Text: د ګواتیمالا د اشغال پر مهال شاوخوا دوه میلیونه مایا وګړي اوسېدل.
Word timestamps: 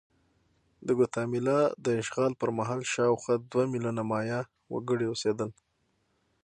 د 0.85 0.87
ګواتیمالا 0.97 1.59
د 1.85 1.87
اشغال 2.01 2.31
پر 2.41 2.49
مهال 2.57 2.81
شاوخوا 2.93 3.35
دوه 3.51 3.65
میلیونه 3.71 4.01
مایا 4.11 4.39
وګړي 4.73 5.05
اوسېدل. 5.09 5.49